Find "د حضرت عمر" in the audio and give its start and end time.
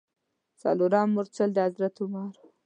1.53-2.33